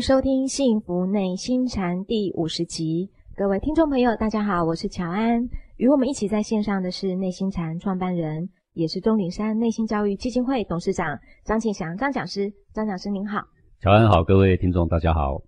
[0.00, 3.10] 收听《幸福内心禅》第五十集。
[3.36, 5.48] 各位听众朋友，大家好，我是乔安。
[5.76, 12.52] 与我们一起在线上的是内心禅创办人，也是钟岭山内心教育基金会董事长张庆祥张讲师。
[12.72, 13.40] 张讲师您好，
[13.80, 15.40] 乔安好，各位听众大家好。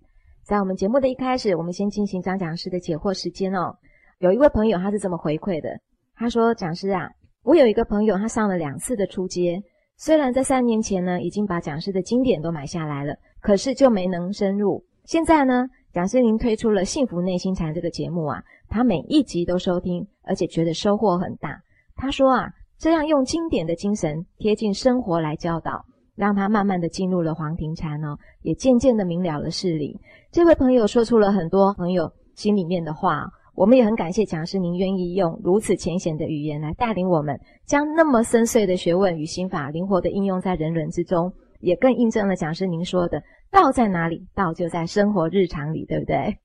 [0.43, 3.75] 在我们节目的一开始，我们先进行张讲师的解惑时间哦。
[4.19, 5.69] 有一位朋友他是这么回馈的，
[6.15, 7.09] 他说：“讲师啊，
[7.43, 9.61] 我有一个朋友，他上了两次的初阶，
[10.03, 14.83] 虽然在三年前呢已经把讲师的经典都买下来了。”可是就没能深入。
[15.05, 21.59] 现在呢，讲师您推出了《幸福内心禅》这个节目啊，他每一集都收听，而且觉得收获很大。
[21.95, 25.83] 他说啊，这样用经典的精神贴近生活来教导，
[26.15, 29.99] 让他慢慢的进入了黄庭禅哦，也渐渐的明了了事理。
[30.31, 33.25] 这位朋友说出了很多朋友心里面的话，
[33.61, 41.31] 我们也很感谢讲师您愿意用如此浅显的语言来带领我们，将那么深邃的学问与心法灵活的应用在人伦之中。
[41.59, 43.21] 也更印证了讲师您说的
[43.53, 44.25] “道在哪里？
[44.33, 46.35] 道就在生活日常里”，对不对？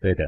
[0.00, 0.24] 对的，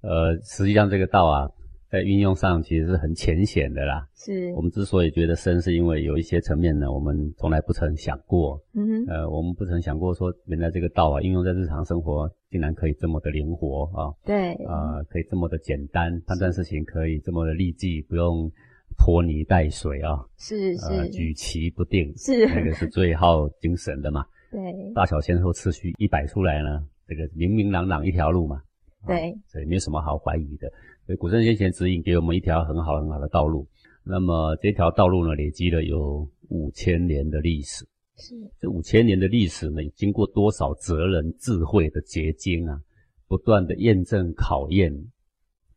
[0.00, 1.50] 呃，实际上这个道啊，
[1.90, 4.06] 在运用上其实是很浅显的啦。
[4.16, 8.58] 是我们之所以觉得深，是因为有一些层面呢，我们从来不曾想过。
[8.72, 9.04] 嗯哼。
[9.06, 14.12] 呃，我们不曾想过说，原来这个道啊，应用在日常生活，竟然可以这么的灵活啊。
[14.24, 14.52] 对。
[14.64, 18.50] 啊，可以这么的简单，判断事情可以这么的立即，不用。
[18.96, 24.24] 拖泥带水啊，是是，举棋不定，是那个是最耗精神的嘛。
[24.50, 24.60] 对，
[24.94, 28.60] 大小先后次序一摆出来呢，这个明明朗朗一条路嘛。
[29.06, 30.68] 对，所以没有什么好怀疑的。
[31.06, 33.68] 所以古圣先贤指引给我们一条很好很好的道路。
[34.02, 37.86] 那么这条道路呢，累积了有五千年的历史。
[38.18, 42.82] 是，这五千年的历史呢，经过多少哲人智慧的结晶啊，
[43.26, 44.92] 不断的验证考验，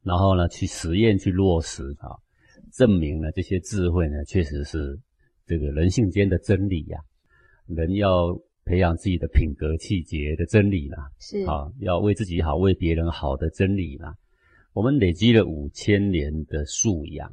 [0.03, 2.17] 然后呢，去实验去落实啊。
[2.71, 4.99] 证明了这些智慧呢，确实是
[5.45, 6.99] 这个人性间的真理呀。
[7.67, 8.33] 人要
[8.65, 14.15] 培养自己的品格气节的真理啦，是啊，要为自己好、为别人好的真理啦。
[14.73, 17.31] 我们累积了五千年的素养，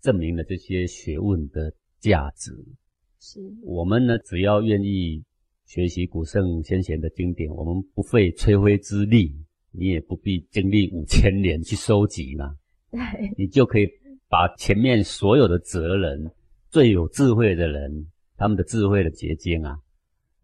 [0.00, 2.52] 证明了这些学问的价值。
[3.26, 5.24] 是我们呢，只要愿意
[5.64, 9.34] 学习古圣先贤的经典，我们不费吹灰之力，
[9.70, 12.54] 你也不必经历五千年去收集嘛，
[12.90, 13.00] 对，
[13.38, 13.88] 你就可以。
[14.26, 16.28] 把前面所有的哲人、
[16.68, 19.78] 最有智慧的人，他们的智慧的结晶啊，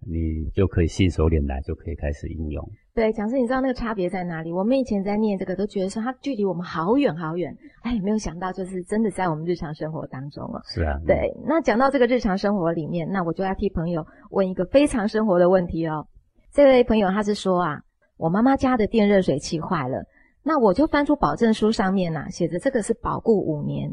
[0.07, 2.73] 你就可以信手拈来，就可以开始应用。
[2.93, 4.53] 对，讲师，你知道那个差别在哪里？
[4.53, 10.61] 我们以前在念这个，都觉得说它距离我们好远好远，哎，没有想到就是真的在我们日常生活当中了。
[10.65, 10.99] 是啊。
[11.06, 16.06] 对，那讲到这个日常生活里面，那我就要替朋友问一个非常生活的问题哦。
[16.53, 17.81] 这位朋友他是说啊，
[18.17, 20.03] 我妈妈家的电热水器坏了。
[20.43, 23.89] 那我就翻出保证书，上面呐写着这个是保固五年，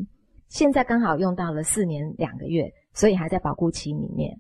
[0.47, 4.34] 现在刚好用到了四年两个月，所以还在保固期里面。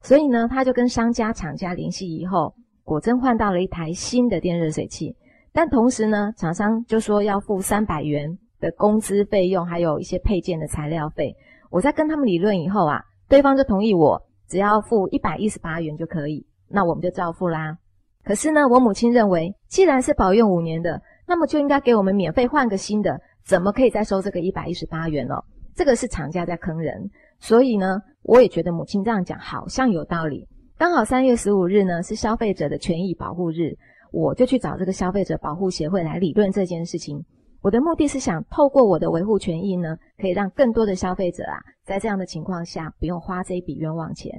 [0.00, 2.52] 所以呢，他就跟商家厂家联系以后，
[2.84, 5.16] 果真换到了一台新的电热水器。
[5.52, 11.34] 但同时呢，厂商就说要付三百元的工资费用，还有一些配件的材料费。
[11.70, 17.78] 我在跟他们理论以后啊，对方就同意我只要付一百一十八元就可以，那我们就照付啦。
[18.24, 21.00] 可是呢，我母亲认为，既然是保用五年的。
[21.24, 25.36] 那么就应该给我们免费换个新的，怎么可以再收这个一百一十八元呢？
[25.74, 30.46] 这个是厂家在坑人，所以呢，我也觉得母亲这样讲好像有道理。
[30.82, 33.78] 刚好三月十五日呢是消费者的权益保护日，
[34.10, 37.24] 我就去找这个消费者保护协会来理论这件事情。
[37.60, 41.54] 我的目的是想透过我的维护权益呢，可以让更多的消费者啊，
[41.84, 44.32] 在这样的情况下不用花这一笔冤枉钱。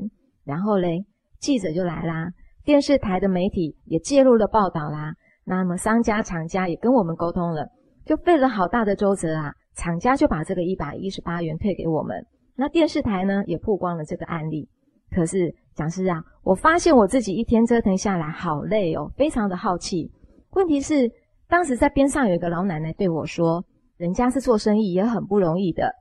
[0.44, 1.06] 然后嘞，
[1.40, 2.28] 记者就来啦，
[2.66, 5.14] 电视台的媒体也介入了报道啦。
[5.46, 7.70] 那么商家、厂家也跟我们沟通了，
[8.06, 9.54] 就费了好大的周折啊！
[9.78, 12.26] 厂家就把这个一百一十八元退给我们。
[12.58, 14.68] 那电视台呢也曝光了这个案例。
[15.10, 20.12] 可是讲师啊，我发现我自己一天折腾下来好累哦，非常的好气。
[20.52, 21.12] 问题是，
[21.48, 23.64] 当时在边上有一个老奶奶对我说
[23.98, 25.94] ：“人家是做生意也很不容易的，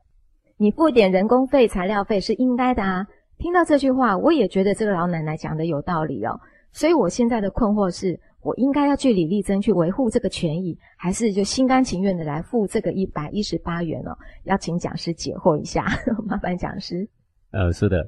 [0.56, 3.06] 你付点人工费、材料费是应该的啊。”
[3.38, 6.38] 听到这句话，我也觉得这个老奶奶讲的有道理哦。
[6.72, 8.19] 所以我现在的困惑是。
[8.44, 14.19] 我应该要据理力争去维护这个权益，还是就心甘情愿的来付这个一百一十八元哦？
[14.42, 15.86] 要请讲师解惑一下，
[16.26, 17.08] 麻烦讲师。
[17.52, 18.04] 呃，是的，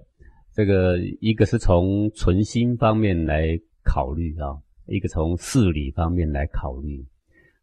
[0.55, 4.57] 这个一个是从存心方面来考虑啊，
[4.87, 7.05] 一个从事理方面来考虑。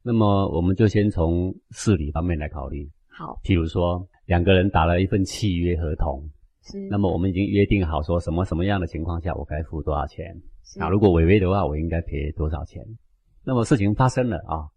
[0.04, 2.90] 那么我们就先从事理方面来考虑。
[3.08, 6.30] 好，譬如说两个人打了一份契约合同，
[6.64, 10.36] 是，那么我们已经约定好说什么什么样的情况下我该付多少钱。
[10.78, 12.84] 那，如果违约的话，我应该赔多少钱？
[13.46, 14.68] 那么事情发生了啊，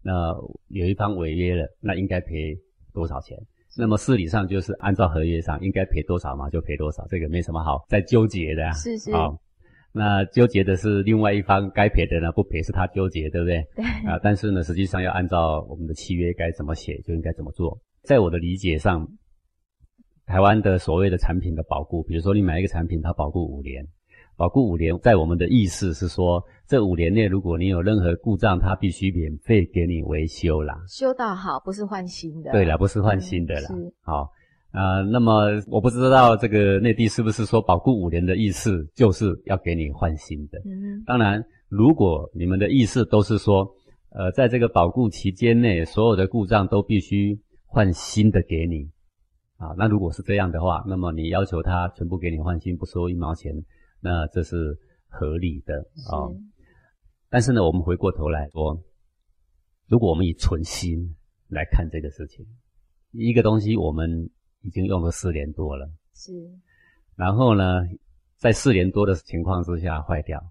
[0.00, 0.32] 那
[0.68, 2.56] 有一方违约了，那应该赔
[2.92, 3.36] 多少钱？
[3.76, 8.70] 那么事理上就是按照合约上应该赔多少嘛，就赔多少，这个没什么好再纠结的。
[8.72, 9.12] 是是。
[9.12, 9.28] 啊，
[9.92, 13.64] 那纠结的是另外一方，该赔的呢不赔是他纠结，对不对？
[13.76, 13.84] 对。
[14.08, 17.78] 啊，但是呢，实际上要按照我们的契约该怎么写就应该怎么做。
[18.02, 19.08] 在我的理解上，
[20.26, 23.84] 台湾的所谓的产品的保固，比如说你买一个产品，它保固五年，
[24.36, 30.82] 保固五年，在我们的意思是说，这五年内如果你有任何故障，它必须免费给你维修啦。
[30.88, 32.52] 修到好，不是换新的。
[32.52, 33.68] 对了，不是换新的啦。
[33.68, 33.94] 是。
[34.02, 34.30] 好。
[34.72, 40.58] 啊，那么我不知道这个内地是不是说保固五年的意思就是要给你换新的。
[40.64, 43.72] 嗯，当然，如果你们的意思都是说，
[44.10, 48.90] 呃，在这个保固期间内，所有的故障都必须换新的给你，
[49.58, 53.54] 啊，那如果是这样的话，那么你要求他全部给你换新，不收一毛钱，
[54.04, 54.78] 那这是
[55.08, 55.80] 合理的
[56.12, 56.30] 啊。
[57.28, 58.78] 但是呢，我们回过头来说，
[59.88, 61.16] 如果我们以存心
[61.48, 62.46] 来看这个事情，
[63.10, 64.30] 一个东西我们。
[64.66, 66.32] 已经用了四年多了，是。
[67.16, 67.82] 然后呢，
[68.38, 70.42] 在四年多的情况之下坏掉，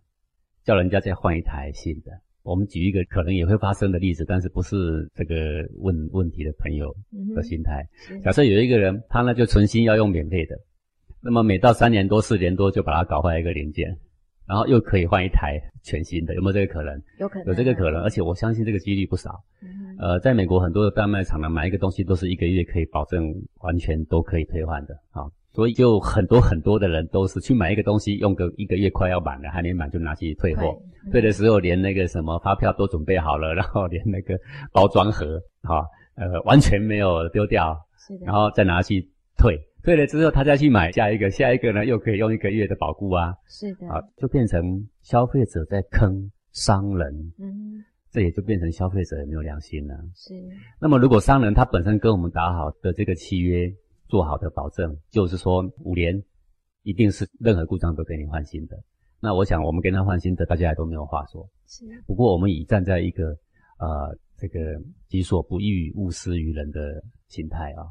[0.64, 2.12] 叫人家再换一台新的。
[2.44, 5.36] 我们举一个可能也会发生的例子，但是不是这个
[5.80, 6.96] 问问题的朋友
[7.34, 7.90] 的心态。
[8.24, 10.56] 假设有一个人，他呢就存心要用免费的，
[11.24, 13.98] 那么每到三年多、四年多就把它搞坏一个零件。
[14.46, 17.02] 然后又可以换一台全新的，有没有这个可能？
[17.18, 19.42] 有可能，有这个可能，而且我相信这个几率不少。
[19.98, 25.24] 呃，在美国很多的大卖场呢，买一个东西都是一个月可以保证完全都可以退换的啊，
[25.54, 30.78] 所以就很多很多的人都是去买一个东西，用个一个月快要满了，还没满就拿去退货，
[31.10, 34.38] 退的时候连那个什么发票都准备好了， 然后连那个
[34.74, 37.80] 包装盒啊，呃，完全没有丢掉，
[38.26, 39.58] 然后再拿去退。
[39.84, 43.36] 退了之后，他再去买下一个，下一个呢又可以用一个月的保固啊。
[43.48, 43.88] 是的。
[43.88, 47.34] 啊，就变成消费者在坑商人。
[47.38, 47.84] 嗯。
[48.10, 49.96] 这也就变成消费者也没有良心了。
[50.16, 50.36] 是。
[50.80, 53.68] 那么，如果商人他本身跟我们打好的这个契约，
[54.08, 56.24] 做好的保证，就是说五年
[56.84, 58.78] 一定是任何故障都给你换新的。
[59.20, 61.50] 那我想我们跟他换新的，大家也都没有话说。
[61.68, 61.86] 是。
[62.06, 63.30] 不过我们以站在一个
[63.80, 64.60] 呃这个
[65.08, 67.84] 己所不欲，勿施于人的心态啊。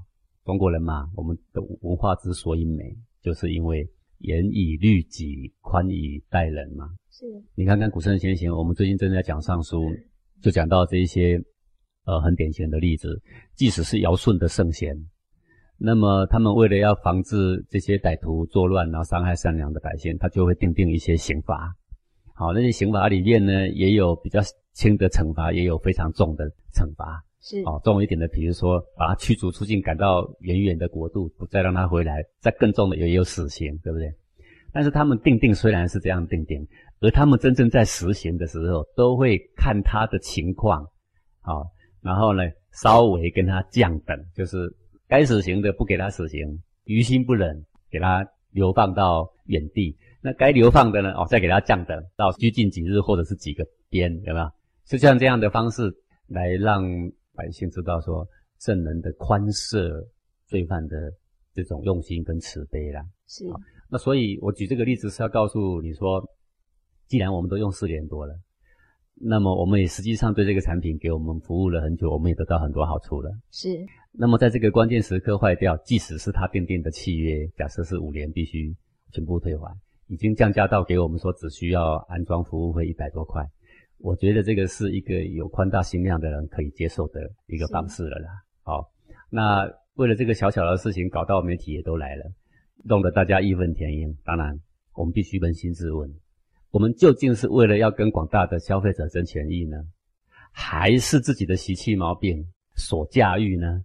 [0.45, 6.91] 中国人嘛，我们的文化之所以美，就是因为严以律己，宽以待人嘛。
[7.11, 7.27] 是。
[7.55, 9.85] 你看看古圣先贤，我们最近正在讲尚书，
[10.41, 11.41] 就讲到这一些，
[12.07, 13.23] 呃，很典型的例子。
[13.55, 14.97] 即使是尧舜的圣贤，
[15.79, 21.73] 那么他们为了要防止这些歹徒作乱，然后伤害善良的百姓，他就会定定一些刑罚。
[22.35, 24.41] 好，那些刑罚里面呢，也有比较
[24.73, 27.23] 轻的惩罚，也有非常重的惩罚。
[27.45, 34.15] 是哦，重一点的，比如说把他驱逐出境，赶到远远的国度，不再让他回来；再更重的，也有死刑，对不对？
[34.73, 36.65] 但是他们定定虽然是这样定定，
[37.01, 40.87] 而他们真正在实行的时候，都会看他的情况，
[41.41, 41.67] 好，
[42.01, 44.73] 然后呢，稍微跟他降等，就是
[45.09, 54.49] 该死刑的不给他死刑，于心不忍，给他流放到远地；那该流放的呢，哦，再给他降等到拘禁几日或者是几个鞭，有没有？
[54.87, 55.93] 就像这样的方式
[56.29, 56.85] 来让。
[57.35, 58.27] 百姓知道说
[58.59, 60.07] 圣人的宽赦
[60.47, 61.13] 罪犯的
[61.55, 63.45] 这种用心跟慈悲啦，是。
[63.89, 66.23] 那所以我举这个例子是要告诉你说，
[67.09, 68.35] 既然我们都用四年多了，
[69.15, 73.31] 那么我们也实际上对这个产品给我们服务了很久，我们也得到很多好处了。
[73.51, 73.69] 是。
[74.13, 78.75] 那么在这个关键时刻坏掉，即使是他订定的契约，假设是五年必须
[79.11, 79.75] 全部退还，
[80.07, 83.43] 已经降价到给我们说只需要安装服务费一百多块。
[84.03, 88.29] 我觉得这个是一个有宽大心量的人可以接受的一个方式了啦。
[88.65, 88.91] 好，
[89.31, 92.25] 那为了这个小小的事情，搞到媒体也都来了，
[92.85, 94.13] 弄得大家义愤填膺。
[94.25, 94.59] 当然，
[94.95, 96.13] 我们必须扪心自问：
[96.73, 99.77] 我们究竟是为了要跟广大的消费者争权益呢，
[100.51, 102.45] 还是自己的习气毛病
[102.75, 103.85] 所驾驭呢？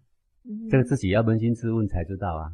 [0.71, 2.49] 这个自己要扪心自问才知道啊。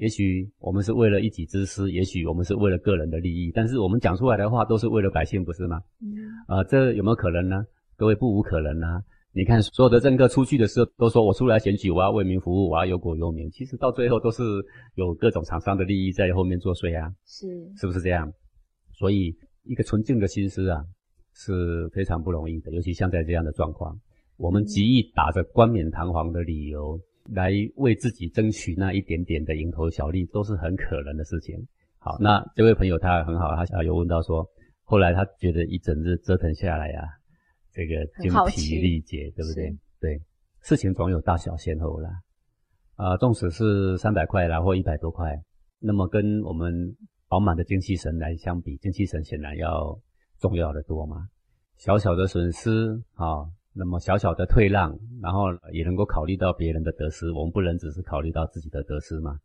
[0.00, 5.80] 也许我们是为了一己之私，也许我们是为了个人的利益，但是我们讲出来的话都是为了百姓，不是吗？
[6.00, 6.08] 嗯，
[6.46, 7.64] 啊，这有没有可能呢？
[7.96, 9.02] 各位不无可能啊！
[9.32, 14.42] 你看所有的政客出去的时候都说我出来选举，我要为民服务，我要忧国忧民，其实到最后都是
[14.96, 17.10] 有各种厂商的利益在后面作祟啊。
[17.24, 18.30] 是，是不是这样？
[18.92, 20.84] 所以一个纯净的心思啊
[21.34, 23.98] 是非常不容易的，尤其像在这样的状况，
[24.36, 27.00] 我们极易打着冠冕堂皇的理由。
[27.26, 31.56] 来为自己争取那一点点的蝇头小利，都是很可能的事情。
[31.98, 34.44] 好，那这位朋友他很好，他有问到说，
[34.82, 37.02] 后来他觉得一整日折腾下来呀，
[37.72, 39.76] 这个精疲力竭，对不对？
[40.00, 40.20] 对，
[40.62, 42.10] 事情总有大小先后啦。
[42.96, 45.40] 啊，纵使是三百块啦，或一百多块，
[45.78, 46.96] 那么跟我们
[47.28, 49.98] 饱满的精气神来相比，精气神显然要
[50.40, 51.28] 重要的多嘛。
[51.76, 53.46] 小小的损失，啊。
[53.74, 59.38] 那么小小的退让，然后也能够考虑到别人的得失，我们不能只是考虑到自己的得失嘛？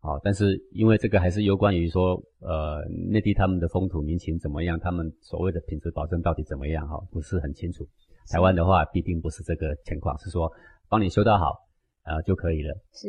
[0.00, 7.86] 好，但是因为这个还是有关于说，呃，内地他们的风土民情怎么样，他们所谓的品质保证到底怎么样哈，不是很清楚。
[8.30, 10.50] 台湾的话，必定不是这个情况，是说
[10.88, 11.46] 帮你修到好，
[12.04, 12.74] 呃就可以了。
[12.92, 13.08] 是，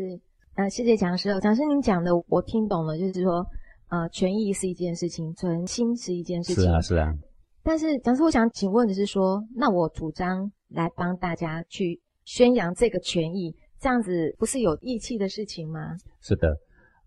[0.55, 1.37] 呃，谢谢讲师。
[1.41, 3.45] 讲师您讲的我听懂了，就是说，
[3.89, 6.63] 呃，权益是一件事情，存心是一件事情。
[6.63, 7.13] 是啊，是啊。
[7.61, 15.95] 但是讲师，我想请问的是说，那我主张来帮大家去宣扬这个权益，这样子不是有义气的事情吗？
[16.21, 16.55] 是的。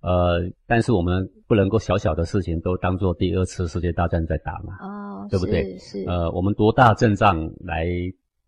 [0.01, 5.77] 呃，但是我们不能够小小的事情都当做第二次世界大战在打嘛，哦，对不对？
[5.79, 6.05] 是。
[6.05, 7.87] 呃，我们多大阵仗来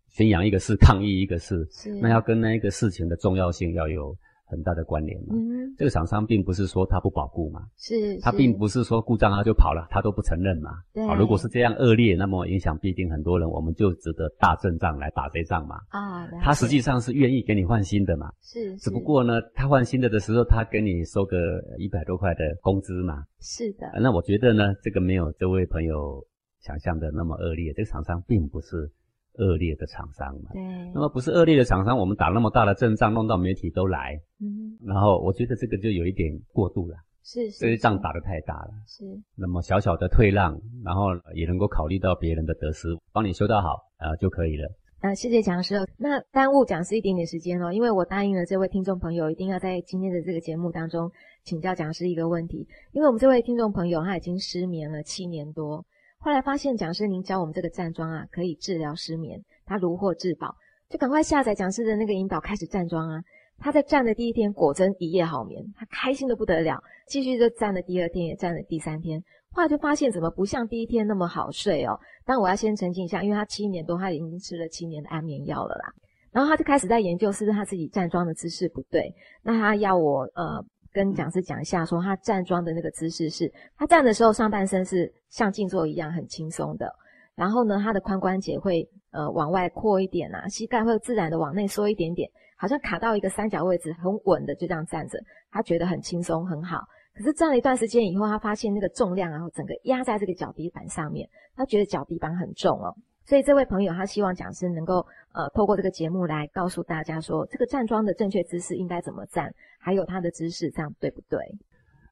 [0.07, 1.93] 宣扬一个事，抗议一个事，是。
[2.01, 4.15] 那要跟那一个事情的重要性要有。
[4.51, 21.37] 很大的关联嘛，嗯，这个厂商并不是说他不保固嘛，是，他并不是说故障他就跑了，他都不承认嘛，对，如果是这样恶劣，那么影响必定很多人，我们就值得大阵仗来打这仗嘛，啊，他实际上是愿意给你换新的嘛，是，只不过呢，他换新的的时候，他给你收个
[21.77, 26.21] 一百多块的工资嘛，是的，那我觉得呢，这个没有这位朋友
[26.59, 28.91] 想象的那么恶劣，这个厂商并不是。
[29.35, 30.61] 恶劣的厂商嘛，对，
[30.93, 44.69] 那么不是恶劣的厂商，我们打那么大的阵仗，弄到媒体都来，嗯，然后我觉得这个就有一点过度了，是，这些仗打得太大了，是，那么小小的退让，然后也能够考虑到别人的得失，帮你修到好啊就可以了。
[44.99, 51.09] 啊，谢谢讲师，那耽误讲师一点点时间哦，因为我答应了这位听众朋友，一定要在今天的这个节目当中
[51.43, 55.83] 请教讲师一个问题，因为我们这位听众朋友他已经失眠了七年多。
[56.23, 60.55] 后来发现讲师您教我们这个站桩啊，可以治疗失眠，他如获至宝，
[60.87, 63.19] 就赶快下载讲师的那个引导开始站桩啊。
[63.57, 69.19] 他在站的第一天果真一夜好眠，他开心的不得了，继续就站了第二天，也站了第三天。
[69.51, 71.99] 后来就发现怎么不像第一天那么好睡哦。
[72.23, 75.91] 但我要先澄清一下，因为他七年多，他已经吃了七年的安眠药了啦。
[76.31, 79.11] 然后他就开始在研究是不是他自己站桩的姿势不对，
[79.41, 80.63] 那他要我呃。
[80.91, 86.93] 跟讲师讲一下，说他站桩的那个姿势是，他站的时候上半身是像静坐一样很轻松的，
[87.35, 95.17] 然后呢，他的髋关节会呃往外扩一点啊，膝盖会自然的往内缩一点点，好像卡到一个三角位置，很稳的就这样站着，
[95.49, 96.79] 他觉得很轻松很好。
[97.13, 102.95] 可是站了一段时间以后，他发现那个重量然后整个压在这个脚底板上面，他觉得脚底板很重哦。
[103.23, 111.39] 所以这位朋友他希望讲师能够呃透过这个节目来告诉大家说，这个站桩的正确姿势应该怎么站，还有他的姿势这样对不对？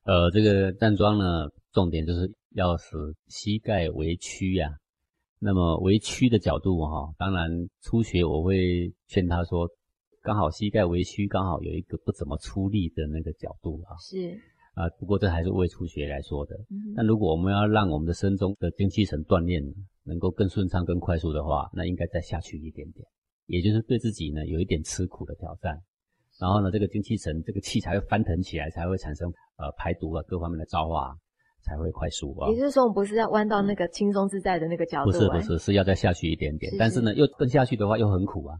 [0.05, 2.95] 呃，这个站桩呢，重点就是要使
[3.27, 4.69] 膝盖微曲呀。
[5.39, 7.49] 那么微曲的角度哈，当然
[7.81, 9.67] 初学我会劝他说，
[10.21, 13.97] 刚好膝盖微曲，刚好有一个不怎么出力的那个角度啊。
[13.99, 14.39] 是
[14.75, 16.55] 啊，不过这还是为初学来说的。
[16.95, 19.61] 但如果我们要让我们的身中的精气神锻炼。
[20.09, 23.07] 能够更顺畅、更快速的话，那应该再下去一点点，
[23.45, 25.79] 也就是对自己呢有一点吃苦的挑战。
[26.39, 31.13] 然后呢，这个精气神、这个气才会翻腾起来，才会产生呃排毒啊各方面的造化，
[31.61, 32.49] 才会快速啊。
[32.49, 36.73] 也就是说，我们不是要弯到那个轻松自在的那个角度，不是不是，是要再下去一点点。
[36.79, 38.55] 但是呢，又更下去的话又很苦啊，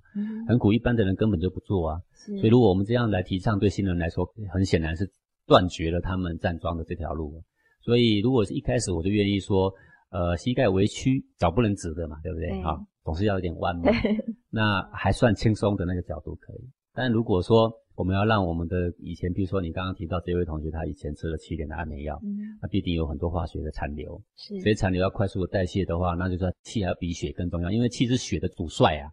[0.48, 2.01] 很苦，一般的人根本就不做啊。
[2.25, 5.10] 所以如果我们这样来提倡，对新人来说，很显然是
[5.48, 7.41] 断绝了他们站桩的这条路。
[7.82, 9.74] 所以如果是一开始我就愿意说。
[10.10, 12.62] 呃，膝盖微曲，脚不能直的嘛，对不对？
[12.63, 13.92] 好，总是要有点弯嘛。
[14.50, 16.70] 那还算轻松的那个角度可以。
[16.94, 24.20] 但如果说我们要让我们的以前，比如说你刚刚提到这位同学，他以前吃了七年的安眠药，嗯，那必定有很多化学的残留。
[24.36, 29.12] 是，所以残留要快速的代谢的话，那就说气还要比血更重要，因为气是血的主帅啊。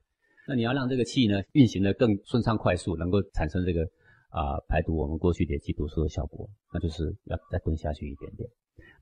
[0.49, 3.83] 那你要让这个气呢运行的更顺畅快速，能够产生这个
[4.31, 8.49] 啊排毒我们过去的气毒素的效果，那就是要再蹲下去一点点。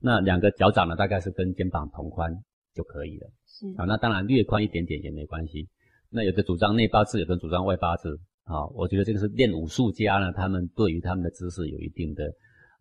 [0.05, 2.31] 那两个脚掌呢，大概是跟肩膀同宽
[2.75, 3.27] 就可以了。
[3.47, 5.67] 是啊，那当然略宽一点点也没关系。
[6.11, 8.19] 那有的主张内八字，有的主张外八字。
[8.43, 12.23] 啊，我觉得这个是练武术家呢，他们对于他们的姿势有一定的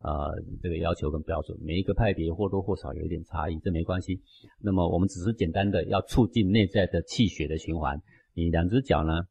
[0.02, 1.56] 呃这个要求跟标准。
[1.62, 4.20] 每一个派别或多或少有一点差异，这没关系。
[4.60, 7.98] 那么我们只是简单的要促进内在的气血的循环。
[8.34, 9.22] 你两只脚呢，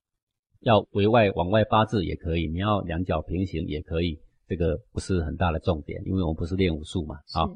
[0.61, 4.19] 要围外往外八字也可以，你要两脚平行也可以。
[4.45, 7.15] 这个不是很大的重点，因为我们不是练武术嘛。
[7.31, 7.47] 好，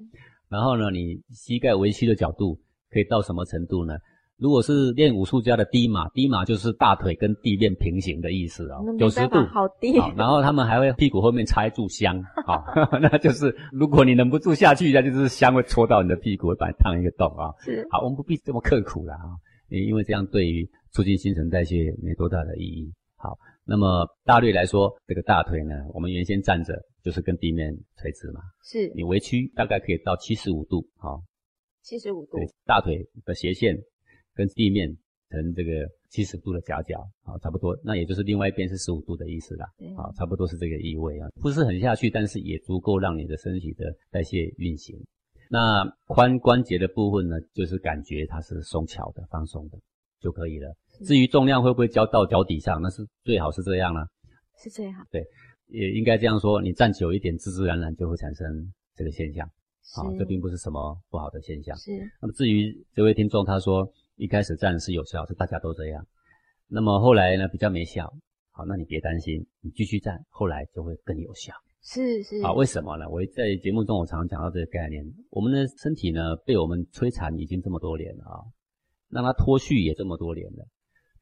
[0.50, 3.96] 然后呢，你膝盖微曲的角度可以到什么程度呢？
[4.38, 9.98] 如果是练武术家的低马，低马就是大腿跟地面平行的意思啊，九十度，好低。
[10.16, 12.64] 然后他们还会屁股后面插一炷香， 好，
[13.02, 17.50] 那就是如果你忍不住下去，那就是香会戳到你的屁股，会把你烫一个洞啊。
[17.60, 19.34] 是，好，我们不必这么刻苦了啊，
[19.70, 22.94] 因为这样对于促进新陈代谢没多大的意义。
[23.16, 23.38] 好。
[23.68, 28.40] 那么大略来说，这个大腿呢，我们原先站着就是跟地面垂直嘛。
[28.64, 28.90] 是。
[28.96, 31.22] 你微屈大概可以到七十五度，好。
[31.84, 32.38] 七十五度。
[32.38, 33.78] 对，大腿的斜线
[34.34, 34.88] 跟地面
[35.30, 39.66] 成这个七十度的夹角，啊，差不多，那也就是另外一边是十五度的意思啦，
[39.98, 44.98] 啊，差不多是这个意味啊，不是很下去，但是也足够让你的身体的代谢运行。
[45.50, 49.78] 那髋关节的部分呢，就是感觉它是松巧的、放松的
[50.22, 50.74] 就可以了。
[51.04, 54.08] 至于重量会不会交到脚底上，那是最好是这样了，
[54.58, 55.04] 是最好。
[55.12, 55.24] 对，
[55.68, 59.50] 也应该这样说，你站久一点，自自然然就会产生这个现象。
[59.96, 61.74] 啊，这并不是什么不好的现象。
[61.78, 61.92] 是。
[62.22, 66.06] 那么至于这位听众，他说一开始站是有效，是大家都这样。
[66.68, 68.14] 那么后来呢，比较没效。
[68.52, 71.54] 好，那你别担心，你继续站，后来就会更有效。
[71.84, 72.42] 是是。
[72.42, 73.08] 啊，为什么呢？
[73.10, 75.06] 我在节目中我常常讲到这个概念。
[75.30, 78.44] 我们的身体呢，被我们摧残已经这么多年了啊，
[79.10, 80.68] 让它脱序也这么多年了。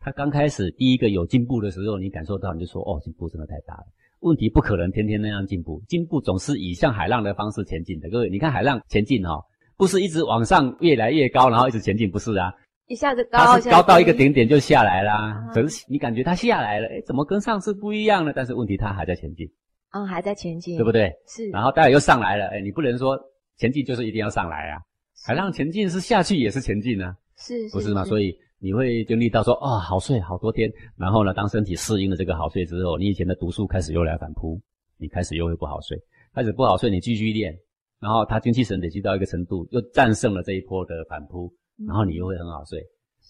[0.06, 3.86] 它刚开始第一个有进步的时候，你感受到你就说哦，进步真的太大了。
[4.20, 8.08] 问题不可能天天那样进步，进步总是以像海浪的方式前进的。
[8.12, 9.42] 各位，你看海浪前进哈，
[9.76, 12.54] 不是一直往上越来越高，然后一直前进，不是啊，
[12.86, 15.44] 一下子高，它是高到一个顶点就下来啦。
[15.52, 18.32] 可是你感觉它下来了，哎，怎么跟上次不一样呢？
[18.36, 19.50] 但是问题它还在前进，
[19.90, 21.12] 啊，还在前进，对不对？
[21.28, 21.50] 是。
[21.50, 23.20] 然后待会又上来了，哎，你不能说
[23.58, 24.78] 前进就是一定要上来啊，
[25.26, 28.06] 海浪前进是下去也是前进啊，是，不是嘛？
[28.06, 28.38] 所以。
[28.66, 30.68] 你会经历到说啊，好睡好多天，
[30.98, 34.60] 然后呢，当身体适应了这个好睡之后，你以前的毒素开始又来反扑，
[34.98, 35.96] 你开始又会不好睡，
[36.34, 37.56] 开始不好睡，你继续练，
[38.00, 41.54] 然后他精气神累积到一个程度，又战胜了这一波的反扑，
[41.88, 42.84] 然后你又会很好睡。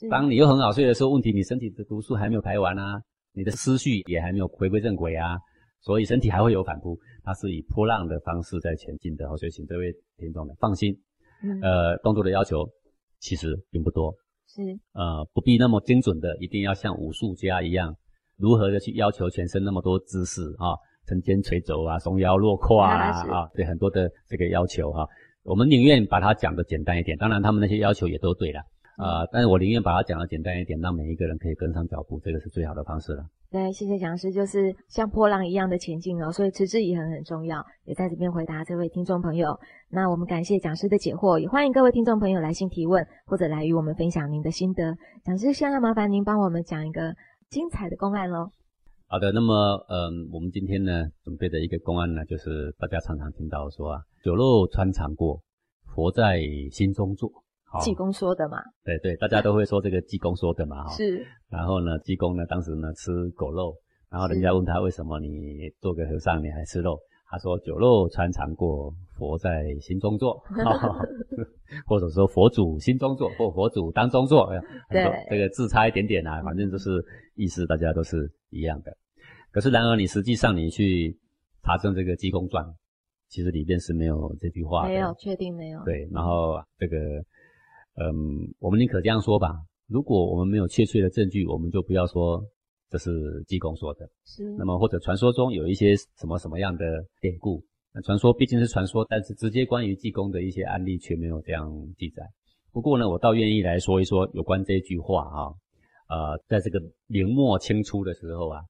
[0.10, 3.02] 当你又很好睡的时候，问题你身体的毒素还没有排完啊，
[3.34, 5.38] 你的思绪也还没有回归正轨啊，
[5.82, 9.26] 所以身体还会有反扑，它是以波浪的方式在前进的。
[9.36, 10.98] 所以请这位听众们放心，
[11.62, 12.66] 呃，动作的要求
[13.20, 14.16] 其实并不多。
[14.48, 14.62] 是，
[14.94, 17.96] 呃，不必那么精准的，一定要像武术家一样，
[18.38, 25.06] 如何的去要求全身那么多姿势啊，沉肩垂肘啊，松腰落胯啊，啊，对很多的这个要求哈，
[25.44, 28.62] 我们宁愿把它讲的简单一点，当然他们那些要求也都对了，
[28.98, 33.26] 啊，但是我宁愿把它讲的简单一点，让每一个人可以跟上脚步，这个是最好的方式了。
[33.52, 37.64] 对，谢谢讲师，就是像波浪一样的前进哦，所以持之以恒很重要。
[37.86, 39.58] 也在这边回答这位听众朋友。
[39.90, 44.96] 那我们感谢讲师的解惑，也欢迎各位听众朋友来信提问，或者来与我们分享您的心得。
[45.24, 47.14] 讲师，现在麻烦您帮我们讲一个
[47.50, 48.50] 精彩的公案喽。
[49.08, 49.54] 好的，那么
[49.88, 55.40] 嗯，我们今天呢准备的一个公案呢，就是大家常常听到说啊，酒肉穿肠过，
[55.94, 57.32] 佛在心中坐。
[57.82, 58.58] 济公说的嘛？
[58.84, 60.94] 对对，大家都会说这个济公说的嘛，哈。
[60.94, 61.26] 是。
[61.50, 63.76] 然后呢，济公呢，当时呢吃狗肉，
[64.10, 67.00] 然后人家问他为什么你做个和尚你还吃肉？
[67.28, 70.42] 他说酒肉穿肠过，佛在心中坐，
[71.86, 74.48] 或者说佛祖心中坐，或佛祖当中坐，
[74.90, 77.04] 对，这个字差一点点啊，反正就是
[77.36, 78.96] 意思大家都是一样的。
[79.52, 81.18] 可是然而你实际上你去
[81.64, 82.64] 查证这个济公传，
[83.28, 85.84] 其实里面是没有这句话的，没有，确定没有。
[85.84, 86.98] 对，然后这个。
[87.96, 89.56] 嗯，我们宁可这样说吧。
[89.88, 92.44] 如果我们没有确切的证据，我们就不要说
[92.90, 94.10] 这是济公说的。
[94.26, 94.44] 是。
[94.58, 96.84] 那么或者传说中有一些什么什么样的
[97.22, 97.64] 典故？
[97.94, 102.24] 那传说毕竟是传说，但是直接关于济公的一些案例却没有这样记载。
[102.74, 105.54] 不过呢，我倒愿意来说一说有关这句话啊。
[106.08, 108.62] 呃，在这个明末清初的时候啊，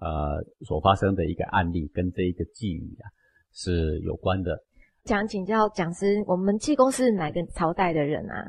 [0.00, 3.08] 呃，所发生的一个案例跟这一个寄语啊
[3.52, 4.58] 是有关的。
[5.04, 8.42] 想请教讲师，我们济公是哪个朝代的人啊？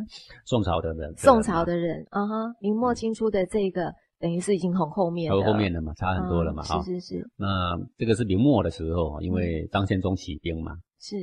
[0.46, 1.14] 宋朝的人。
[1.18, 5.30] 宋朝的人，啊哈，明末清初的这个，等于是已经很后面。
[5.30, 6.82] 很后面了嘛，差很多了嘛，哈。
[6.82, 7.30] 是是是。
[7.36, 10.72] 那这个是明末的时候，因为张献忠起兵嘛。
[10.98, 11.18] 是。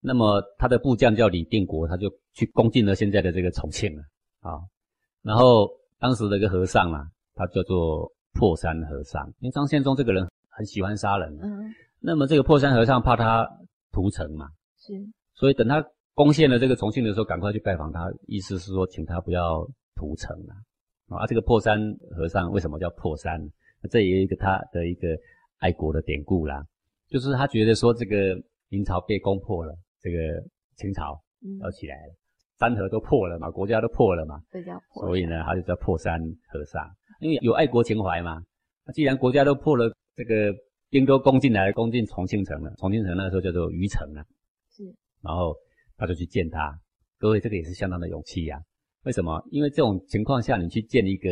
[0.00, 4.02] 那么他的部将叫李定国，他就去攻进了现在的这个重庆了
[4.40, 4.64] 啊。
[5.20, 11.38] 然后当时的一个和尚啊，他叫做破山和尚，因为张献忠这个人很喜欢杀人。
[11.42, 11.70] 嗯。
[12.00, 13.46] 那么这个破山和尚怕他
[13.92, 14.48] 屠城嘛。
[14.90, 20.52] 是，所以等他攻陷了这个重庆的时候，赶快去拜访他，意思是说请他不要屠城啊。
[21.16, 21.78] 啊，这个破山
[22.16, 23.40] 和尚为什么叫破山？
[23.90, 25.08] 这也有一个他的一个
[25.58, 26.62] 爱国的典故啦，
[27.08, 30.18] 就是他觉得说这个明朝被攻破了，这个
[30.76, 31.18] 清朝
[31.60, 32.14] 要起来了，
[32.58, 34.40] 山河都破了嘛，国家都破了嘛，
[35.00, 36.88] 所以呢，他就叫破山和尚，
[37.20, 38.40] 因为有爱国情怀嘛。
[38.84, 40.54] 那既然国家都破了，这个
[40.90, 44.24] 兵都攻进来，攻进重庆城了，重庆城那时候叫做虞城啊。
[45.22, 45.54] 然后
[45.96, 46.78] 他就去见他，
[47.18, 48.60] 各位这个也是相当的勇气呀。
[49.02, 49.42] 为什么？
[49.50, 51.28] 因为这种情况下，你去见一个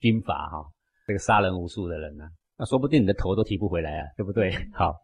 [0.00, 0.64] 军阀哈，
[1.06, 2.24] 这个杀人无数的人呢，
[2.56, 4.52] 那说不定你的头都提不回来啊，对不对？
[4.72, 4.94] 好，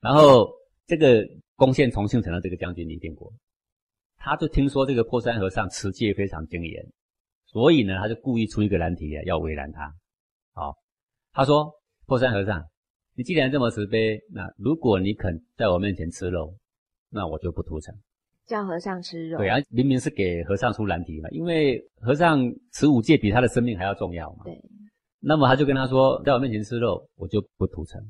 [0.00, 0.50] 然后
[0.86, 1.22] 这个
[1.56, 3.32] 攻陷重庆城的这个将军李定国，
[4.16, 6.86] 他就听说这个破山和尚持戒非常精严，
[7.46, 9.94] 所以呢，他就故意出一个难题啊，要为难他。
[10.52, 10.74] 好，
[11.32, 11.70] 他说
[12.06, 12.64] 破山和尚，
[13.14, 16.54] 你既然这么慈悲，那如果你肯在我面前吃肉。
[17.10, 17.94] 那我就不屠城，
[18.46, 19.38] 叫和尚吃肉。
[19.38, 22.40] 对啊，明明是给和尚出难题嘛，因为和尚
[22.72, 24.44] 持五戒比他的生命还要重要嘛。
[24.44, 24.60] 对。
[25.20, 28.00] 那么他就跟他说，在我面前吃肉，我就不屠城。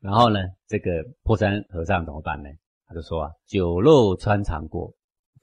[0.00, 0.90] 然后呢，这个
[1.22, 2.48] 破山和尚怎么办呢？
[2.86, 4.92] 他就说啊，酒肉穿肠过，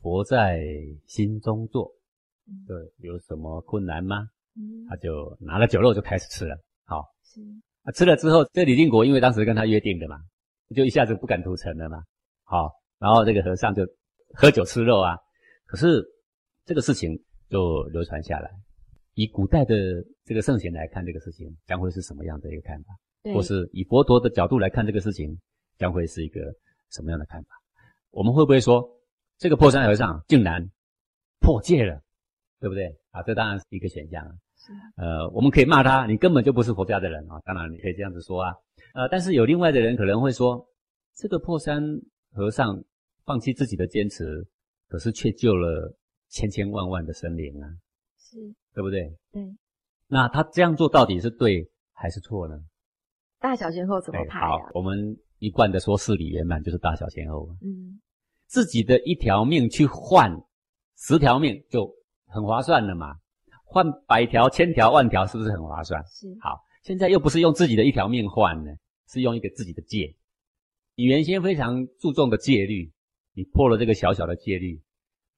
[0.01, 0.63] 佛在
[1.05, 1.91] 心中坐。
[2.67, 4.27] 对，有什么困难吗？
[4.55, 4.85] 嗯。
[4.89, 6.55] 他就拿了酒肉就开始吃了。
[6.85, 7.03] 好。
[7.23, 7.41] 是。
[7.83, 10.17] 啊，吃了之后，这李定国因为当时跟他约定的嘛，
[10.75, 12.03] 就一下子不敢屠城了嘛。
[12.43, 12.71] 好，
[13.01, 13.81] 然后这个和尚就
[14.35, 15.17] 喝酒吃肉啊。
[15.65, 16.01] 可是
[16.65, 17.11] 这个事情
[17.49, 18.49] 就流传下来。
[19.15, 19.75] 以古代的
[20.23, 23.33] 这个圣贤来看这个事情，将会是什么样的一个看法？
[23.33, 25.37] 或是以佛陀的角度来看这个事情，
[25.77, 26.39] 将会是一个
[26.91, 27.49] 什么样的看法？
[28.11, 28.87] 我们会不会说，
[29.37, 30.65] 这个破山和尚竟然
[31.39, 32.01] 破戒了，
[32.59, 32.95] 对不对？
[33.11, 34.25] 啊，这当然是一个选项。
[34.95, 37.41] 呃，我们可以骂他，你根本就不是佛家的人啊。
[37.43, 38.53] 当然你可以这样子说啊。
[38.93, 40.65] 呃，但是有另外的人可能会说，
[41.15, 41.83] 这个破山
[42.31, 42.81] 和尚
[43.25, 44.47] 放弃自己的坚持，
[44.87, 45.95] 可是却救了
[46.29, 47.67] 千千万万的生灵啊。
[48.17, 48.37] 是。
[48.73, 49.13] 对不对？
[49.33, 49.43] 对，
[50.07, 52.57] 那他这样做到底是对还是错呢？
[53.37, 57.49] 大小先后怎么排好，我们一贯的说事理圆满就是大小先后。
[57.61, 57.99] 嗯，
[58.47, 60.31] 自己的一条命去换
[60.97, 61.93] 十条命就
[62.27, 63.15] 很划算了嘛？
[63.65, 66.01] 换百条、千条、万条是不是很划算？
[66.05, 66.27] 是。
[66.39, 68.71] 好，现在又不是用自己的一条命换呢，
[69.09, 70.15] 是用一个自己的戒。
[70.95, 72.89] 你原先非常注重的戒律，
[73.33, 74.81] 你破了这个小小的戒律，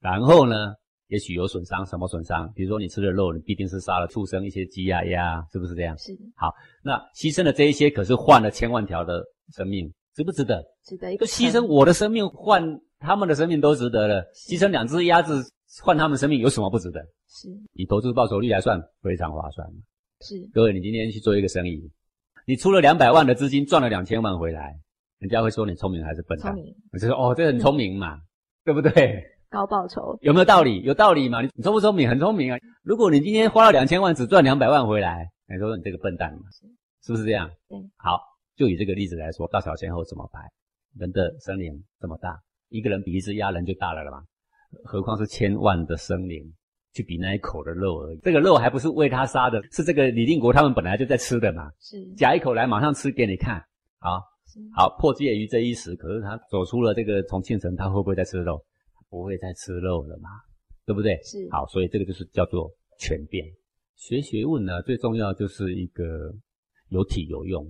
[0.00, 0.74] 然后呢？
[1.08, 2.50] 也许有损伤，什么损伤？
[2.56, 5.96] 比如说你吃了肉，你必定是杀了畜生，一些鸡呀鸭，是不是这样？
[5.98, 6.12] 是。
[6.34, 6.50] 好，
[6.82, 10.64] 那牺牲了这一些，可是换了千万条的生命，值不值得？
[10.82, 11.12] 值得。
[11.12, 14.24] 一个牺牲我的生命换他们的生命都值得了。
[14.34, 15.44] 牺牲两只鸭子
[15.82, 17.00] 换他们生命有什么不值得？
[17.28, 17.48] 是。
[17.74, 19.68] 以投资报酬率来算，非常划算。
[20.22, 20.34] 是。
[20.54, 21.92] 各位，你今天去做一个生意，
[22.46, 24.80] 你出了两百万的资金，赚了两千万回来，
[25.24, 26.52] 人家会说你聪明还是笨蛋？
[26.52, 26.74] 聪明。
[26.92, 28.20] 你就说哦，这很聪明嘛，
[28.62, 29.24] 对不对？
[29.48, 30.82] 高报酬有没有道理？
[30.82, 31.40] 有道理嘛？
[31.40, 32.06] 你聪不聪明？
[32.06, 32.58] 很聪明啊！
[32.82, 36.40] 如果你今天花了两千万，只赚两百万回来，你说你这个笨蛋嘛？
[37.02, 37.48] 是不是这样？
[37.70, 37.78] 对。
[37.96, 38.20] 好，
[38.54, 40.40] 就以这个例子来说，大小先后怎么排？
[40.98, 44.18] 人的生灵这么大，一个人比一只鸭人就大了了嘛？
[44.84, 46.42] 何况是千万的生灵
[46.92, 48.18] 去比那一口的肉而已。
[48.18, 51.70] 这个肉还不是为他杀的，是这个李定国他们本来就在吃的嘛？
[51.80, 52.04] 是。
[52.14, 53.64] 夹一口来，马上吃给你看。
[54.00, 54.20] 好，
[54.74, 58.64] 好破戒于这一时，可是他走出了这个重庆城，他会不会再吃肉？
[59.10, 60.28] 不会再吃肉了嘛？
[60.84, 61.20] 对不对？
[61.22, 63.46] 是好，所以这个就是叫做全变。
[63.94, 66.34] 学学问呢，最重要就是一个
[66.88, 67.64] 有体有用。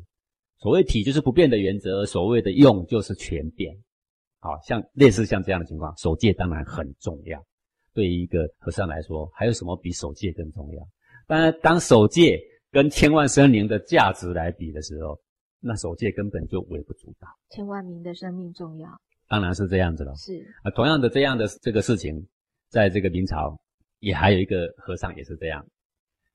[0.58, 3.76] 所谓体就是不变的原则，所谓的用就是全变。
[4.40, 7.44] 好像类似像这样的情况，守戒当然很重要。
[7.92, 10.82] 对于一个和尚来说，还有什么比守戒更重要？
[11.26, 15.20] 当然，当守戒跟千万生灵的价值来比的时候，
[15.66, 17.26] 那守戒根本就微不足道。
[17.48, 18.88] 千万名的生命重要。
[19.28, 20.14] 当然是这样子了。
[20.16, 22.26] 是啊，同样的这样的这个事情，
[22.68, 23.58] 在这个明朝
[24.00, 25.64] 也还有一个和尚也是这样。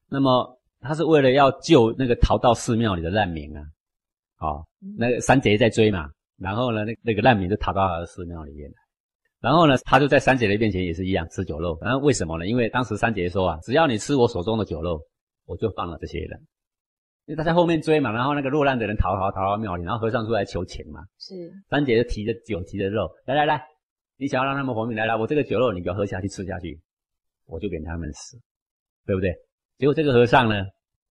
[0.08, 3.64] 那么他是为了要救那个逃到寺庙里的难民啊，
[4.40, 4.66] 哦，
[4.98, 8.78] 那个山贼在追嘛，然后呢，那那个难民就逃到他的寺庙里面来，
[9.40, 11.78] 然后呢，他就在三姐的面前也是一样吃酒肉。
[11.82, 12.48] 然后为什么呢？
[12.48, 15.00] 因为当时三姐说啊，只要你吃我手中的酒肉，
[15.46, 16.42] 我就放了这些人。
[17.30, 21.02] 因为他在后面追嘛，然后那个落难的人逃逃逃到庙里，然后和尚出来求情嘛。
[21.20, 21.36] 是，
[21.70, 23.64] 三姐就提着酒，提着肉，来来来，
[24.18, 26.82] 你想要让他们活命，来来，我这个酒肉你给我喝下去，吃下去，
[27.46, 28.36] 我就给他们死，
[29.06, 29.32] 对不对？
[29.78, 30.66] 结果这个和尚呢，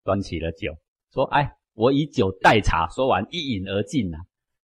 [0.05, 0.73] 端起了酒，
[1.13, 4.17] 说：“哎，我以酒代茶。”说完一饮而尽呐。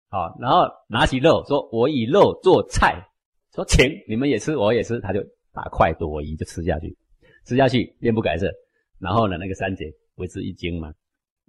[0.09, 3.09] 好，然后拿起肉，说：“我以肉做菜。”
[3.53, 5.21] 说：“请你们也吃，我也吃。”他就
[5.53, 6.97] 大快朵颐，就吃下去，
[7.45, 8.49] 吃下去面不改色。
[9.01, 10.93] 然后呢，那个三姐为之一惊嘛。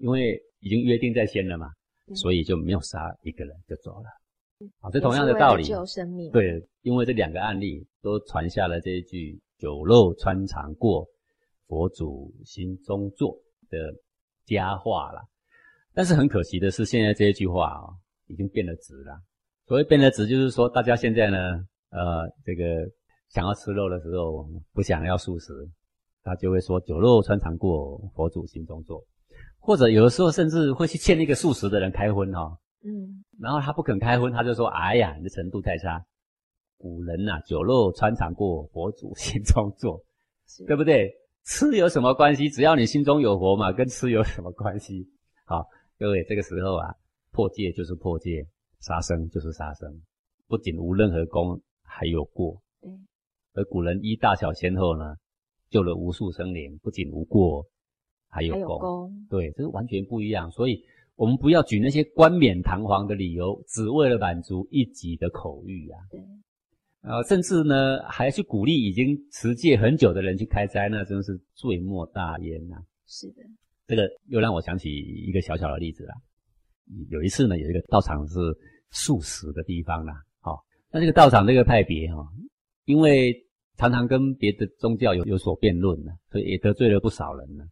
[0.02, 1.68] 因为已经约定在先了嘛，
[2.16, 4.06] 所以就没有杀一个人就走了。
[4.80, 5.64] 好，这同样的道理。
[5.64, 6.32] 救生命。
[6.32, 11.08] 对，因为这两个案例都传下了这一句“酒肉穿肠过，
[11.68, 13.36] 佛祖心中坐”
[13.70, 13.78] 的
[14.46, 15.22] 佳话了。
[15.94, 17.90] 但是很可惜的是，现在这一句话啊，
[18.28, 19.20] 已经变了质了。
[19.66, 21.38] 所谓变了质，就是说大家现在呢，
[21.90, 22.64] 呃，这个
[23.30, 25.54] 想要吃肉的时候，不想要素食，
[26.24, 29.04] 他就会说“酒肉穿肠过，佛祖心中坐”。
[29.62, 36.04] 或者有的时候甚至会去劝那个素食的人开荤哈，嗯，然后他不肯开荤，他就说：“哎呀，你的程度太差。”
[36.78, 40.04] 古人呐，酒肉穿肠过，佛祖心中坐，
[40.66, 41.14] 对不对？
[41.46, 42.50] 吃有什么关系？
[42.50, 45.08] 只要你心中有佛嘛，跟吃有什么关系？
[45.46, 45.64] 好，
[46.00, 46.96] 各位，这个时候啊，
[47.32, 48.48] 破戒就是破戒，
[48.80, 50.02] 杀生就是杀生，
[50.48, 52.60] 不仅无任何功，还有过。
[52.82, 52.92] 对，
[53.54, 55.16] 而古人依大小先后呢，
[55.70, 57.64] 救了无数生灵，不仅无过。
[58.32, 60.50] 还有功，对，这是完全不一样。
[60.50, 60.82] 所以，
[61.16, 66.00] 我们不要举那些冠冕堂皇的理由，只为了满足一己的口欲啊。
[66.10, 66.22] 对，
[67.02, 72.78] 呃，甚至呢还去鼓励已经持戒很久的人去开斋，那真是罪莫大焉呐。
[73.06, 73.42] 是的，
[73.86, 76.16] 这个又让我想起一个小小的例子啦。
[77.10, 78.40] 有一次呢，有一个道场是
[78.92, 80.58] 素食的地方啦，好，
[80.90, 82.26] 那这个道场这个派别哈，
[82.86, 83.36] 因为
[83.78, 87.66] 常常跟别的宗教有有所辩论呢，所以也得罪了不少人呢。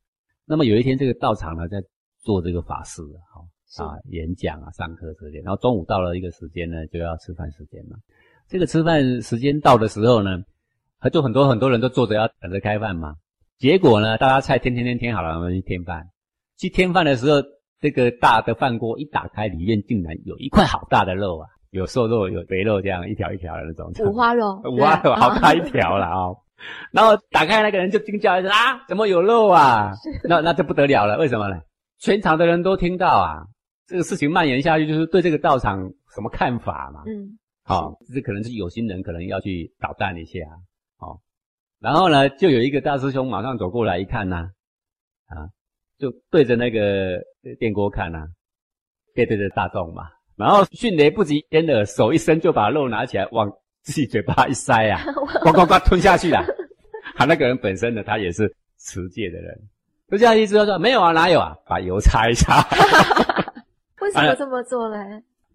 [0.49, 1.77] 那么有一天，这个道场呢在
[2.23, 7.95] 做这个法事，哈啊演讲啊上课之类，然后中午到了一个时间呢，就要吃饭时间嘛。
[8.47, 10.39] 这个吃饭时间到的时候呢，
[11.13, 13.13] 就很多很多人都坐着要等着开饭嘛。
[13.59, 16.03] 结果呢，大家菜添添添添好了，我们去添饭。
[16.57, 17.37] 去添饭的时候，
[17.79, 23.93] 这个大的饭锅一打开，里面竟然有一块好大的肉啊，有瘦肉有肥肉，这样一条一条的那种。
[24.03, 26.33] 五花肉， 五花肉好大一条了啊！
[26.91, 29.91] 然后打开那个人就惊叫一声啊，怎么有肉啊？
[30.27, 31.59] 那那就不得了了，为什么呢？
[31.99, 33.43] 全场的人都听到啊，
[33.87, 35.79] 这个事情蔓延下去，就是对这个道场
[36.15, 37.03] 什么看法嘛？
[37.07, 37.37] 嗯。
[37.63, 40.39] 好，这可能是有心人，可能要去捣蛋一下，
[40.97, 41.19] 好，
[41.79, 44.49] 然后呢，就有一个大师兄马上走过来一看呐，
[45.27, 45.45] 啊，
[45.99, 47.21] 就对着那个
[47.59, 48.25] 电锅看呐，
[49.13, 53.47] 背对着大众嘛，然后迅雷不及掩耳，手一伸就把肉拿起来往
[53.89, 55.01] 自己嘴巴一塞啊，
[55.41, 56.45] 呱呱呱吞下去了。
[57.15, 58.47] 他那个人本身呢，他也是
[58.77, 59.59] 持戒的人，
[60.07, 62.61] 吞下去之后说没有啊，哪有啊，把油擦一擦。
[63.99, 64.97] 为什么这么做呢？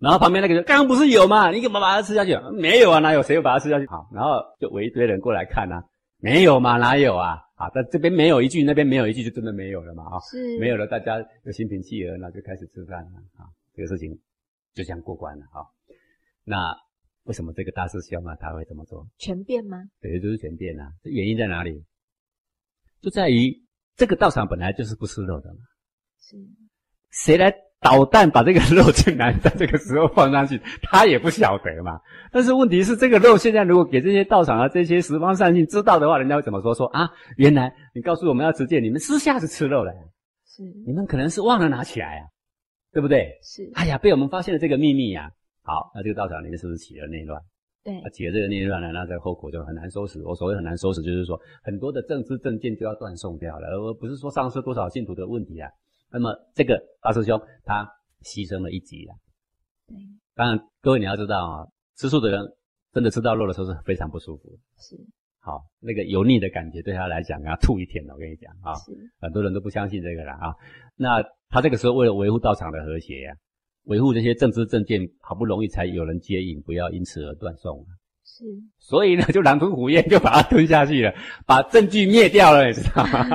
[0.00, 1.52] 然后旁边那个人刚刚不是有吗？
[1.52, 2.36] 你怎么把它吃下去？
[2.52, 3.22] 没有啊，哪有？
[3.22, 3.86] 谁又把它吃下去？
[3.86, 5.80] 好，然后就围一堆人过来看啊，
[6.18, 6.76] 没有嘛？
[6.76, 7.38] 哪有啊？
[7.54, 10.02] 好，但这边没有一句，那边没有一句，就真的没有了嘛？
[10.10, 13.46] 啊，是没有了，大家就心平气和，那就开始吃饭了啊。
[13.76, 14.10] 这个事情
[14.74, 15.62] 就这样过关了啊。
[16.44, 16.76] 那
[17.24, 19.06] 为什么这个大师兄啊他会这么做？
[19.18, 19.78] 全变吗？
[20.00, 20.92] 对，就是全变啊。
[21.02, 21.84] 这原因在哪里？
[23.02, 23.62] 就在于
[23.96, 25.60] 这个道场本来就是不吃肉的嘛。
[26.20, 26.36] 是，
[27.10, 27.52] 谁来？
[27.80, 32.00] 导弹把这个肉竟然在这个时候放上去， 他也不晓得嘛。
[32.32, 36.74] 但是问题是，这个肉现在如果给这些道场啊、这些十方善信知道的话，人家会怎么说？
[36.74, 39.92] 说啊，原来你告诉我们要持戒，你们私下是吃肉的，
[40.46, 42.24] 是你们可能是忘了拿起来啊，
[42.90, 43.38] 对不对？
[43.42, 43.70] 是。
[43.74, 45.30] 哎呀，被我们发现了这个秘密呀。
[45.64, 47.42] 好，那这个道场里面是不是起了内乱？
[47.82, 50.22] 对，起了这个内乱呢，那这个后果就很难收拾。
[50.22, 55.70] 我所谓很难收拾，就是说很多的政治政见就要断送掉了，而不是说丧失多少信徒的问题啊。
[56.10, 57.84] 那么这个大师兄他
[58.22, 59.14] 牺牲了一级了，
[59.88, 59.96] 对。
[60.34, 62.40] 当然，各位你要知道啊，吃素的人
[62.92, 64.58] 真的吃到肉的时候是非常不舒服。
[64.78, 64.96] 是。
[65.40, 68.14] 好，那个油腻的感觉对他来讲啊，吐一天了。
[68.14, 68.72] 我跟你讲啊，
[69.20, 70.54] 很多人都不相信这个了啊。
[70.96, 73.34] 那他这个时候为了维护道场的和谐呀，
[73.84, 77.84] 维护这些政治政见，好不容易才有人接应，不要因此而断送。
[78.24, 78.44] 是。
[78.78, 81.14] 所以呢，就狼吞虎咽就把它吞下去了，
[81.46, 83.26] 把证据灭掉了，你知道吗？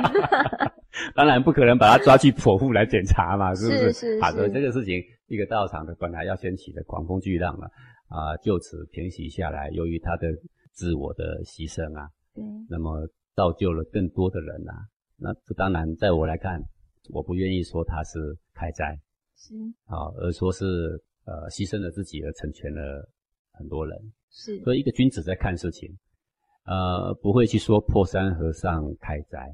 [1.14, 3.92] 当然不可能把他抓去剖腹来检查嘛，是不是？
[3.92, 7.66] 是好的，这个事情一个道场的本来要掀起的狂风巨浪了
[8.08, 9.70] 啊，就此平息下来。
[9.70, 10.28] 由于他的
[10.72, 14.74] 自我的牺牲啊，嗯，那么造就了更多的人啊。
[15.16, 16.60] 那这当然在我来看，
[17.10, 18.18] 我不愿意说他是
[18.52, 18.98] 开斋，
[19.40, 19.54] 是
[19.86, 20.64] 啊，而说是
[21.24, 23.08] 呃牺牲了自己而成全了
[23.52, 23.98] 很多人。
[24.30, 25.90] 是，所以一个君子在看事情，
[26.66, 29.50] 呃，不会去说破山和尚开斋。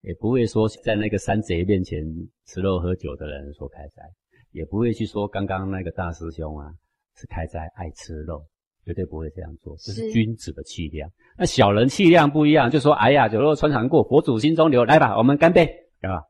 [0.00, 2.04] 也不会说在那个山贼面前
[2.46, 4.02] 吃肉喝酒的人说开斋，
[4.52, 6.72] 也不会去说刚刚那个大师兄啊
[7.16, 8.44] 是开斋爱吃肉，
[8.84, 9.76] 绝对不会这样做。
[9.78, 11.10] 这是君子的气量。
[11.36, 14.84] 那小人气量不一样，就说哎呀，酒肉穿肠过，佛祖心中留。
[14.84, 15.66] 来吧，我们干杯，
[16.00, 16.22] 对吧？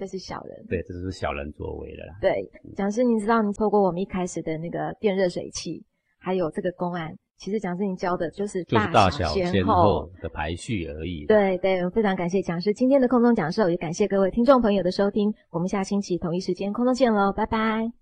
[0.00, 0.64] 这是小人。
[0.66, 2.16] 对，这就是小人作为的啦。
[2.22, 2.42] 对，
[2.74, 5.84] 讲师，你知道，你透过我们一开始的那个电热水器，
[6.18, 7.14] 还有这个公案。
[7.36, 11.26] 其实讲师您教的就是大小先后的排序而已。
[11.26, 15.32] 对对，非常感谢讲师今天的空中讲授，也感谢各位听众朋友的收听。
[15.50, 17.92] 我们下星期同一时间空中见喽，拜拜。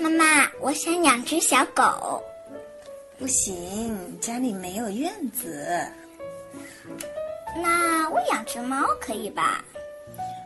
[0.00, 0.24] 妈妈，
[0.60, 2.22] 我想养只小狗。
[3.18, 3.56] 不行，
[4.20, 5.66] 家里没有院子。
[7.56, 9.64] 那我养只猫可以吧？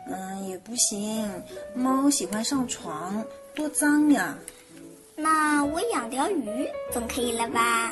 [0.07, 1.29] 嗯，也不行。
[1.73, 3.23] 猫喜欢上床，
[3.55, 4.37] 多脏呀。
[5.15, 7.91] 那我养条鱼总可以了吧？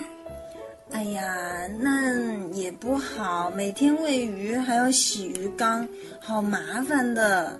[0.91, 5.87] 哎呀，那也不好，每天喂鱼还要洗鱼缸，
[6.19, 7.59] 好麻烦的。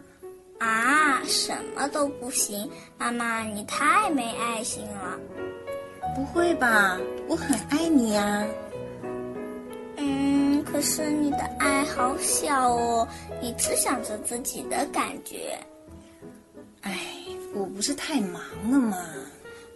[0.59, 5.17] 啊，什么都不行，妈妈你太没爱心了。
[6.13, 8.45] 不会吧，我很爱你呀。
[10.71, 13.07] 可是你的爱好小哦，
[13.41, 15.59] 你只想着自己的感觉。
[16.81, 16.97] 哎，
[17.53, 18.97] 我不是太忙了吗？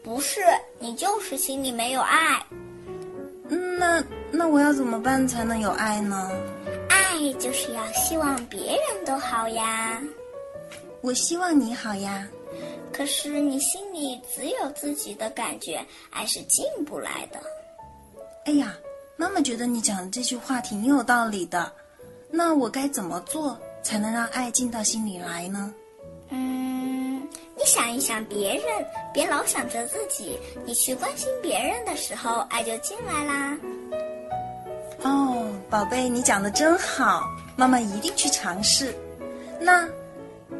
[0.02, 0.42] 不是，
[0.80, 2.42] 你就是心里没有爱。
[3.50, 6.32] 嗯，那那我要怎么办才能有爱呢？
[6.90, 10.02] 爱就是要希望别人都好呀。
[11.02, 12.28] 我希望你好呀。
[12.94, 17.40] 可是你心里只有自己的感觉，爱是进不来的。
[18.46, 18.76] 哎呀，
[19.18, 21.72] 妈妈觉得你讲的这句话挺有道理的。
[22.30, 25.74] 那我该怎么做才能让爱进到心里来呢？
[26.30, 27.22] 嗯，
[27.56, 28.64] 你想一想别人，
[29.14, 30.38] 别老想着自己。
[30.66, 33.58] 你去关心别人的时候，爱就进来啦。
[35.04, 37.24] 哦，宝贝，你讲的真好，
[37.56, 38.94] 妈妈一定去尝试。
[39.60, 39.88] 那，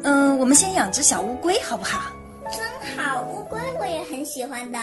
[0.02, 2.12] 嗯，我们先养只小乌龟好不好？
[2.44, 4.78] 真好，乌龟我也很喜欢的。